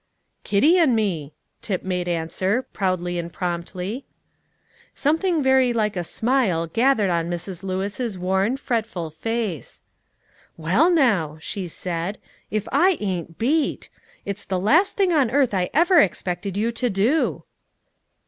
"Kitty 0.43 0.79
and 0.79 0.95
me," 0.95 1.31
Tip 1.61 1.83
made 1.83 2.07
answer, 2.07 2.63
proudly 2.73 3.19
and 3.19 3.31
promptly. 3.31 4.07
Something 4.95 5.43
very 5.43 5.73
like 5.73 5.95
a 5.95 6.03
smile 6.03 6.65
gathered 6.65 7.11
on 7.11 7.29
Mrs. 7.29 7.61
Lewis's 7.61 8.17
worn, 8.17 8.57
fretful 8.57 9.11
face. 9.11 9.83
"Well, 10.57 10.89
now," 10.89 11.37
she 11.39 11.67
said, 11.67 12.17
"if 12.49 12.67
I 12.71 12.97
ain't 12.99 13.37
beat! 13.37 13.89
It's 14.25 14.43
the 14.43 14.59
last 14.59 14.97
thing 14.97 15.13
on 15.13 15.29
earth 15.29 15.53
I 15.53 15.69
ever 15.71 15.99
expected 16.01 16.57
you 16.57 16.71
to 16.71 16.89
do." 16.89 17.43